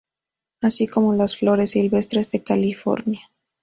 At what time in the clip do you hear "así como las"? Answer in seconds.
0.63-1.37